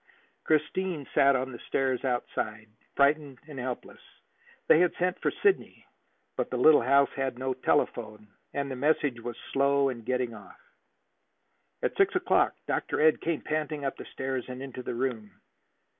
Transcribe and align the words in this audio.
Christine 0.45 1.05
sat 1.13 1.35
on 1.35 1.51
the 1.51 1.59
stairs 1.67 2.03
outside, 2.03 2.67
frightened 2.95 3.37
and 3.47 3.59
helpless. 3.59 4.01
They 4.67 4.79
had 4.79 4.95
sent 4.95 5.19
for 5.21 5.29
Sidney; 5.43 5.85
but 6.35 6.49
the 6.49 6.57
little 6.57 6.81
house 6.81 7.11
had 7.15 7.37
no 7.37 7.53
telephone, 7.53 8.27
and 8.51 8.71
the 8.71 8.75
message 8.75 9.19
was 9.21 9.37
slow 9.53 9.89
in 9.89 10.01
getting 10.01 10.33
off. 10.33 10.59
At 11.83 11.95
six 11.97 12.15
o'clock 12.15 12.55
Dr. 12.65 12.99
Ed 12.99 13.21
came 13.21 13.41
panting 13.41 13.85
up 13.85 13.95
the 13.97 14.05
stairs 14.05 14.45
and 14.49 14.59
into 14.63 14.81
the 14.81 14.95
room. 14.95 15.39